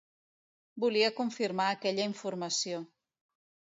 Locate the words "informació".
2.15-2.85